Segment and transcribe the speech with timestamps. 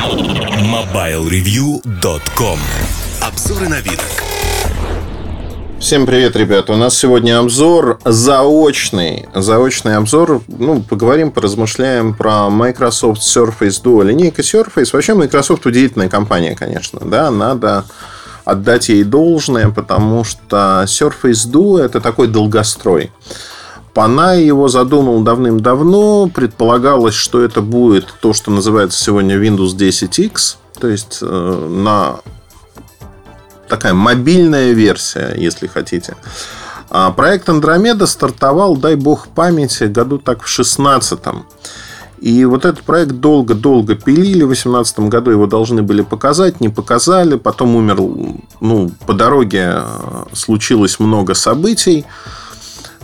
[0.00, 2.58] MobileReview.com
[3.20, 4.00] Обзоры на вид.
[5.78, 6.72] Всем привет, ребята.
[6.72, 9.28] У нас сегодня обзор заочный.
[9.34, 10.40] Заочный обзор.
[10.48, 14.02] Ну, поговорим, поразмышляем про Microsoft Surface Duo.
[14.02, 14.88] Линейка Surface.
[14.94, 17.00] Вообще, Microsoft удивительная компания, конечно.
[17.04, 17.84] Да, надо
[18.46, 23.10] отдать ей должное, потому что Surface Duo это такой долгострой.
[23.94, 26.28] Панай его задумал давным-давно.
[26.28, 30.56] Предполагалось, что это будет то, что называется сегодня Windows 10X.
[30.78, 32.20] То есть э, на
[33.68, 36.16] такая мобильная версия, если хотите.
[36.88, 41.46] А проект Андромеда стартовал, дай бог памяти, году так в 16-м.
[42.20, 44.42] И вот этот проект долго-долго пилили.
[44.42, 47.36] В 2018 году его должны были показать, не показали.
[47.36, 47.96] Потом умер,
[48.60, 52.04] ну, по дороге э, случилось много событий.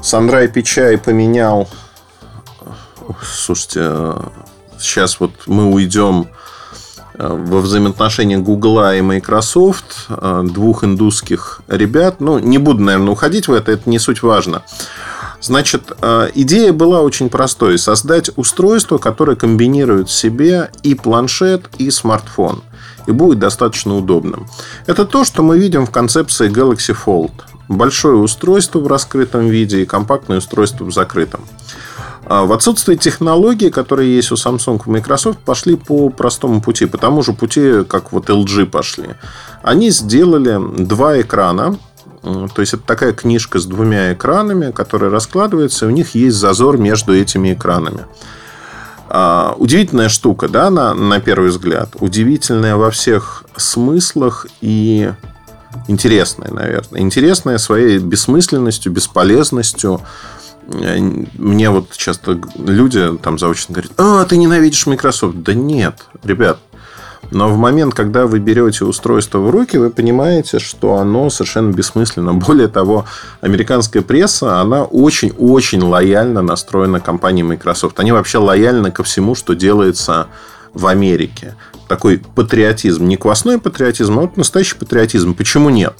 [0.06, 1.69] Сандрай Пичай поменял...
[3.20, 4.15] Слушайте,
[4.79, 6.29] сейчас вот мы уйдем
[7.15, 12.21] э, во взаимоотношениях Гугла и Microsoft, э, двух индусских ребят.
[12.21, 14.63] Ну, не буду, наверное, уходить в это, это не суть важно.
[15.40, 17.76] Значит, э, идея была очень простой.
[17.76, 22.63] Создать устройство, которое комбинирует в себе и планшет, и смартфон.
[23.07, 24.46] И будет достаточно удобным.
[24.87, 27.32] Это то, что мы видим в концепции Galaxy Fold
[27.68, 31.40] большое устройство в раскрытом виде и компактное устройство в закрытом.
[32.29, 36.87] А в отсутствие технологий, которые есть у Samsung и Microsoft, пошли по простому пути.
[36.87, 39.10] По тому же пути, как вот LG пошли.
[39.63, 41.79] Они сделали два экрана.
[42.23, 46.76] То есть, это такая книжка с двумя экранами, которая раскладывается, и у них есть зазор
[46.76, 48.01] между этими экранами.
[49.09, 51.90] А, удивительная штука, да, на, на первый взгляд.
[52.01, 55.13] Удивительная во всех смыслах и
[55.88, 57.01] интересное, наверное.
[57.01, 60.01] Интересное своей бессмысленностью, бесполезностью.
[60.66, 65.43] Мне вот часто люди там заочно говорят, а, ты ненавидишь Microsoft.
[65.43, 66.59] Да нет, ребят.
[67.31, 72.34] Но в момент, когда вы берете устройство в руки, вы понимаете, что оно совершенно бессмысленно.
[72.47, 73.05] Более того,
[73.41, 77.98] американская пресса, она очень-очень лояльно настроена компанией Microsoft.
[78.00, 80.28] Они вообще лояльны ко всему, что делается
[80.72, 81.54] в Америке.
[81.88, 83.06] Такой патриотизм.
[83.06, 85.34] Не квасной патриотизм, а вот настоящий патриотизм.
[85.34, 85.94] Почему нет?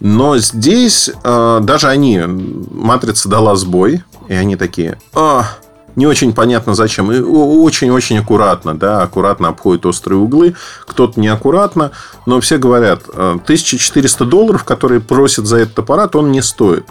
[0.00, 5.44] Но здесь э, даже они, матрица дала сбой, и они такие, а,
[6.00, 7.12] не очень понятно зачем.
[7.12, 10.54] И очень-очень аккуратно, да, аккуратно обходят острые углы.
[10.86, 11.90] Кто-то неаккуратно,
[12.24, 16.86] но все говорят, 1400 э, долларов, которые просят за этот аппарат, он не стоит.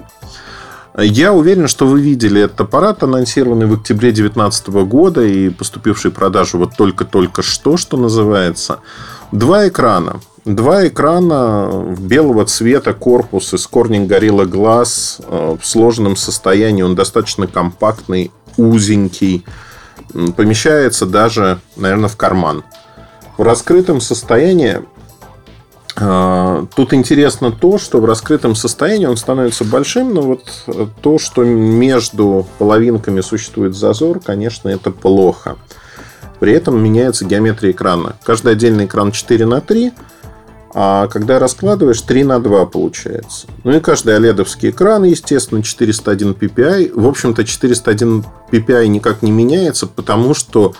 [0.96, 6.14] Я уверен, что вы видели этот аппарат, анонсированный в октябре 2019 года и поступивший в
[6.14, 8.80] продажу вот только-только что, что называется.
[9.32, 10.22] Два экрана.
[10.46, 16.82] Два экрана белого цвета, корпус из Corning Gorilla Glass э, в сложенном состоянии.
[16.82, 19.46] Он достаточно компактный, узенький.
[20.36, 22.64] Помещается даже, наверное, в карман.
[23.38, 24.82] В раскрытом состоянии
[25.96, 30.44] а, тут интересно то, что в раскрытом состоянии он становится большим, но вот
[31.02, 35.58] то, что между половинками существует зазор, конечно, это плохо.
[36.40, 38.16] При этом меняется геометрия экрана.
[38.24, 39.92] Каждый отдельный экран 4 на 3,
[40.74, 43.48] а когда раскладываешь, 3 на 2 получается.
[43.64, 46.92] Ну и каждый оледовский экран, естественно, 401 ppi.
[46.94, 50.76] В общем-то, 401 ppi никак не меняется, потому что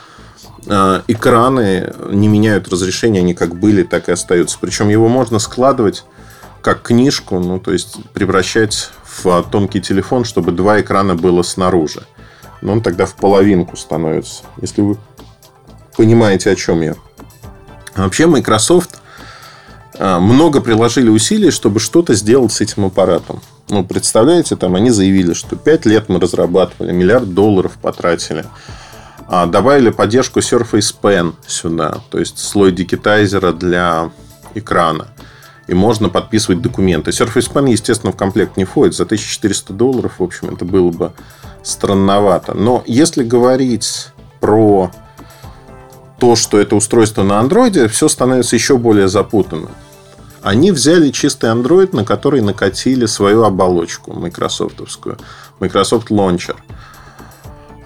[0.68, 4.58] Э, экраны не меняют разрешение, они как были, так и остаются.
[4.60, 6.06] Причем его можно складывать
[6.62, 12.04] как книжку, ну, то есть превращать в тонкий телефон, чтобы два экрана было снаружи.
[12.62, 14.98] Но он тогда в половинку становится, если вы
[15.96, 16.96] понимаете, о чем я.
[17.96, 19.02] вообще, Microsoft
[20.00, 23.42] много приложили усилий, чтобы что-то сделать с этим аппаратом.
[23.70, 28.46] Ну, представляете, там они заявили, что 5 лет мы разрабатывали, миллиард долларов потратили.
[29.28, 34.10] А, добавили поддержку Surface Pen сюда, то есть слой дигитайзера для
[34.56, 35.10] экрана.
[35.68, 37.12] И можно подписывать документы.
[37.12, 38.96] Surface Pen, естественно, в комплект не входит.
[38.96, 41.12] За 1400 долларов, в общем, это было бы
[41.62, 42.56] странновато.
[42.56, 44.08] Но если говорить
[44.40, 44.92] про
[46.20, 49.70] то, что это устройство на андроиде, все становится еще более запутанным.
[50.42, 55.18] Они взяли чистый Android, на который накатили свою оболочку майкрософтовскую.
[55.60, 56.56] Microsoft Launcher–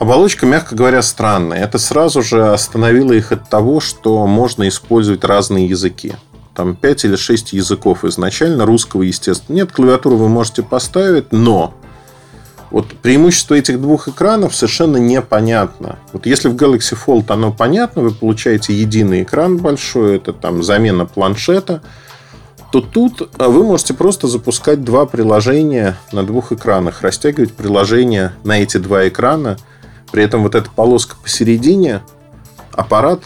[0.04, 1.64] Оболочка, мягко говоря, странная.
[1.64, 6.16] Это сразу же остановило их от того, что можно использовать разные языки.
[6.54, 9.56] Там 5 или 6 языков изначально, русского, естественно.
[9.56, 11.74] Нет, клавиатуру вы можете поставить, но
[12.70, 16.00] вот преимущество этих двух экранов совершенно непонятно.
[16.12, 21.06] Вот если в Galaxy Fold оно понятно, вы получаете единый экран большой, это там замена
[21.06, 21.82] планшета,
[22.74, 28.62] то тут а, вы можете просто запускать два приложения на двух экранах, растягивать приложения на
[28.62, 29.58] эти два экрана–
[30.14, 32.04] при этом вот эта полоска посередине,
[32.72, 33.24] аппарат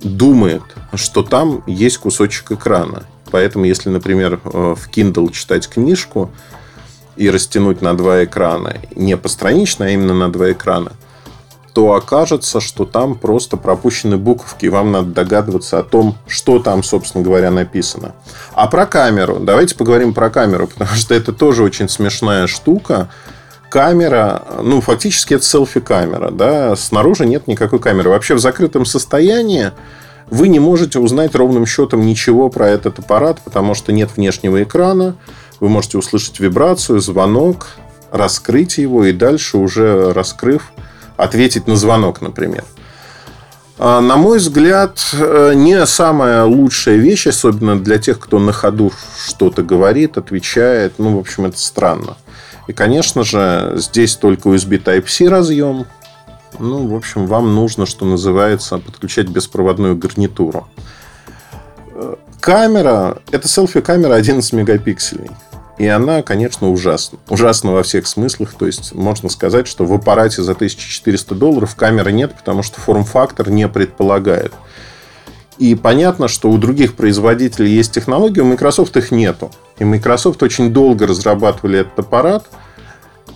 [0.00, 0.62] думает,
[0.94, 3.02] что там есть кусочек экрана.
[3.32, 6.30] Поэтому, если, например, э, в Kindle читать книжку
[7.16, 10.92] и растянуть на два экрана, не постранично, а именно на два экрана,
[11.76, 16.82] то окажется, что там просто пропущены буковки, и вам надо догадываться о том, что там,
[16.82, 18.14] собственно говоря, написано.
[18.54, 19.40] А про камеру.
[19.40, 23.10] Давайте поговорим про камеру, потому что это тоже очень смешная штука.
[23.68, 28.08] Камера, ну, фактически это селфи-камера, да, снаружи нет никакой камеры.
[28.08, 29.72] Вообще в закрытом состоянии
[30.30, 35.14] вы не можете узнать ровным счетом ничего про этот аппарат, потому что нет внешнего экрана.
[35.60, 37.66] Вы можете услышать вибрацию, звонок,
[38.10, 40.72] раскрыть его и дальше уже раскрыв,
[41.16, 42.64] ответить на звонок, например.
[43.78, 48.92] А, на мой взгляд, э, не самая лучшая вещь, особенно для тех, кто на ходу
[49.26, 50.94] что-то говорит, отвечает.
[50.98, 52.16] Ну, в общем, это странно.
[52.68, 55.86] И, конечно же, здесь только USB Type-C разъем.
[56.58, 60.66] Ну, в общем, вам нужно, что называется, подключать беспроводную гарнитуру.
[62.40, 65.30] Камера, это селфи-камера 11 мегапикселей.
[65.78, 67.18] И она, конечно, ужасна.
[67.28, 68.54] Ужасна во всех смыслах.
[68.54, 73.50] То есть, можно сказать, что в аппарате за 1400 долларов камеры нет, потому что форм-фактор
[73.50, 74.52] не предполагает.
[75.58, 79.50] И понятно, что у других производителей есть технологии, у Microsoft их нету.
[79.78, 82.46] И Microsoft очень долго разрабатывали этот аппарат.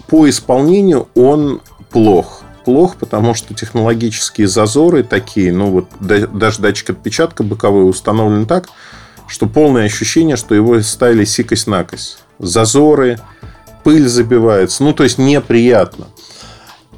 [0.06, 1.60] По исполнению он
[1.90, 8.69] плох плохо, потому что технологические зазоры такие, ну вот даже датчик отпечатка боковой установлен так,
[9.31, 12.19] что полное ощущение, что его ставили сикость-накость.
[12.41, 13.19] Зазоры,
[13.85, 16.06] пыль забивается, ну то есть неприятно.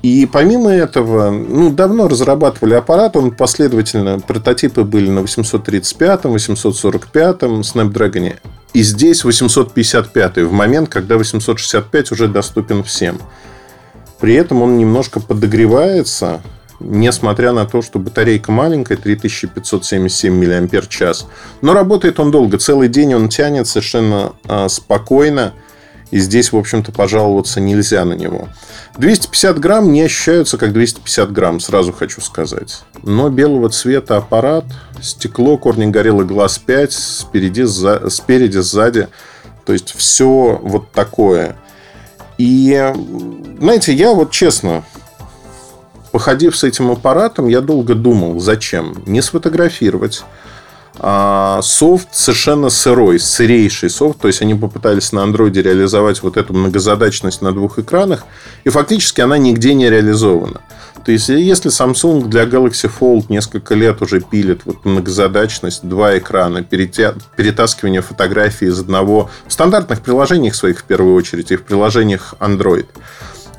[0.01, 8.37] И помимо этого, ну, давно разрабатывали аппарат, он последовательно, прототипы были на 835, 845 Snapdragon,
[8.73, 13.21] и здесь 855 в момент, когда 865 уже доступен всем.
[14.19, 16.41] При этом он немножко подогревается,
[16.85, 21.19] несмотря на то, что батарейка маленькая, 3577 мАч.
[21.61, 22.59] Но работает он долго.
[22.59, 25.55] Целый день он тянет совершенно а, спокойно.
[26.11, 28.49] И здесь, в общем-то, пожаловаться нельзя на него.
[28.99, 32.83] 250 грамм не ощущаются как 250 грамм, сразу хочу сказать.
[33.03, 34.67] Но белого цвета аппарат,
[35.01, 39.09] стекло, корни горелый глаз 5, спереди, за, спереди, сзади.
[39.65, 41.57] То есть, все вот такое.
[42.37, 42.93] И,
[43.59, 44.85] знаете, я вот честно,
[46.13, 49.03] походив с этим аппаратом, я долго думал, зачем?
[49.07, 50.23] Не сфотографировать.
[50.99, 54.21] А софт совершенно сырой, сырейший софт.
[54.21, 58.25] То есть, они попытались на андроиде реализовать вот эту многозадачность на двух экранах.
[58.65, 60.61] И фактически она нигде не реализована.
[61.05, 66.63] То есть, если Samsung для Galaxy Fold несколько лет уже пилит вот многозадачность, два экрана,
[66.63, 72.87] перетаскивание фотографий из одного в стандартных приложениях своих в первую очередь и в приложениях Android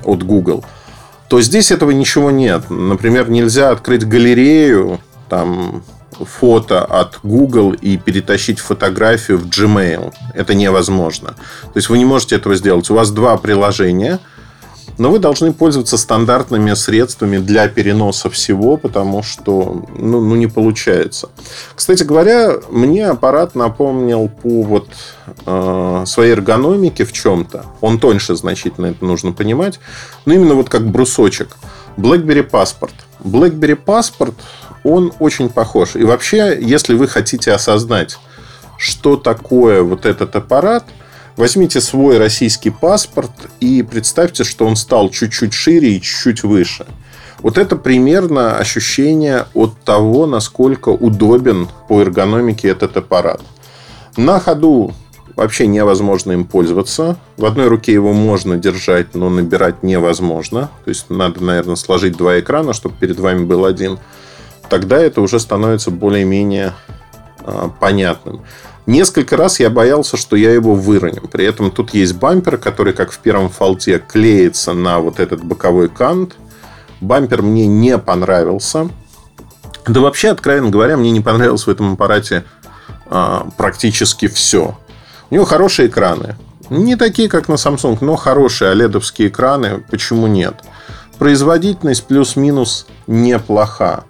[0.04, 0.64] от Google,
[1.34, 2.70] то здесь этого ничего нет.
[2.70, 5.82] Например, нельзя открыть галерею там,
[6.12, 10.14] фото от Google и перетащить фотографию в Gmail.
[10.32, 11.30] Это невозможно.
[11.30, 12.88] То есть вы не можете этого сделать.
[12.88, 14.20] У вас два приложения–
[14.98, 21.30] но вы должны пользоваться стандартными средствами для переноса всего, потому что ну, ну, не получается.
[21.74, 24.88] Кстати говоря, мне аппарат напомнил по вот,
[25.46, 27.66] э, своей эргономике в чем-то.
[27.80, 29.80] Он тоньше значительно, это нужно понимать.
[30.26, 31.56] Но именно вот как брусочек.
[31.96, 32.92] BlackBerry Passport.
[33.20, 34.34] BlackBerry Passport,
[34.84, 35.96] он очень похож.
[35.96, 38.18] И вообще, если вы хотите осознать,
[38.78, 40.84] что такое вот этот аппарат–
[41.36, 46.86] Возьмите свой российский паспорт и представьте, что он стал чуть-чуть шире и чуть-чуть выше.
[47.40, 53.40] Вот это примерно ощущение от того, насколько удобен по эргономике этот аппарат.
[54.16, 54.94] На ходу
[55.34, 57.16] вообще невозможно им пользоваться.
[57.36, 60.70] В одной руке его можно держать, но набирать невозможно.
[60.84, 63.98] То есть надо, наверное, сложить два экрана, чтобы перед вами был один.
[64.70, 66.72] Тогда это уже становится более-менее
[67.40, 68.42] а, понятным.
[68.86, 71.22] Несколько раз я боялся, что я его выроню.
[71.32, 75.88] При этом тут есть бампер, который, как в первом фолте, клеится на вот этот боковой
[75.88, 76.36] кант.
[77.00, 78.90] Бампер мне не понравился.
[79.86, 82.44] Да вообще, откровенно говоря, мне не понравилось в этом аппарате
[83.06, 84.78] а, практически все.
[85.30, 86.36] У него хорошие экраны.
[86.68, 89.82] Не такие, как на Samsung, но хорошие оледовские экраны.
[89.90, 90.54] Почему нет?
[91.18, 94.04] Производительность плюс-минус неплоха.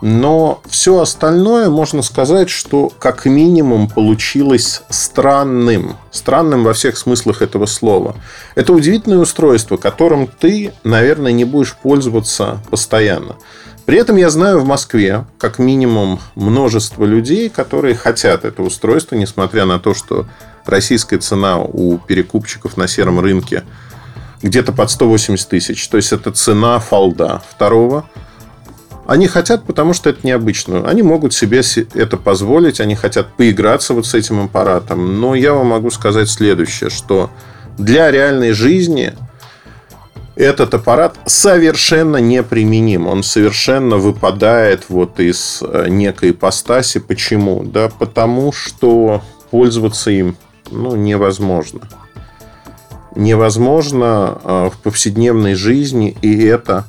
[0.00, 5.96] Но все остальное можно сказать, что как минимум получилось странным.
[6.10, 8.16] Странным во всех смыслах этого слова.
[8.54, 13.36] Это удивительное устройство, которым ты, наверное, не будешь пользоваться постоянно.
[13.84, 19.66] При этом я знаю в Москве как минимум множество людей, которые хотят это устройство, несмотря
[19.66, 20.26] на то, что
[20.64, 23.64] российская цена у перекупщиков на сером рынке
[24.42, 25.88] где-то под 180 тысяч.
[25.88, 28.08] То есть это цена фолда второго
[29.06, 30.88] Они хотят, потому что это необычно.
[30.88, 31.62] Они могут себе
[31.94, 35.20] это позволить, они хотят поиграться вот с этим аппаратом.
[35.20, 37.30] Но я вам могу сказать следующее, что
[37.76, 39.14] для реальной жизни
[40.36, 43.06] этот аппарат совершенно неприменим.
[43.06, 47.00] Он совершенно выпадает вот из э, некой ипостаси.
[47.00, 47.62] Почему?
[47.64, 50.36] Да потому что пользоваться им
[50.70, 51.80] ну, невозможно.
[53.16, 56.86] Невозможно э, в повседневной жизни, и это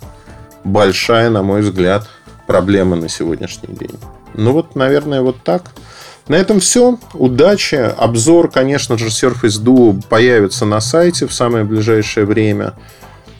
[0.63, 2.07] большая, на мой взгляд,
[2.47, 3.97] проблема на сегодняшний день.
[4.33, 5.71] Ну вот, наверное, вот так.
[6.27, 6.97] На этом все.
[7.13, 7.75] Удачи.
[7.75, 12.73] Обзор, конечно же, Surface Duo появится на сайте в самое ближайшее время.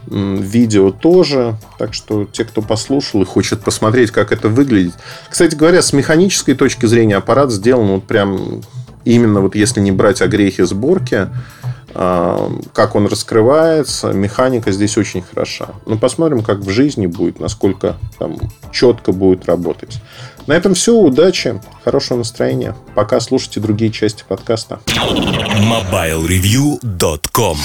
[0.08, 1.56] Видео тоже.
[1.78, 4.94] Так что те, кто послушал и хочет посмотреть, как это выглядит.
[5.30, 8.62] Кстати говоря, с механической точки зрения аппарат сделан вот прям
[9.06, 11.30] именно вот если не брать огрехи сборки,
[11.94, 15.68] как он раскрывается, механика здесь очень хороша.
[15.86, 18.38] Но посмотрим, как в жизни будет, насколько там
[18.72, 19.98] четко будет работать.
[20.48, 20.96] На этом все.
[20.96, 22.74] Удачи, хорошего настроения.
[22.96, 24.80] Пока слушайте другие части подкаста.
[24.88, 27.58] MobileReview.com